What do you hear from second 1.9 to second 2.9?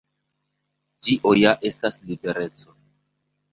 libereco.